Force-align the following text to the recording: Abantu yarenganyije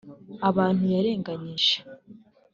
Abantu 0.49 0.83
yarenganyije 0.93 1.75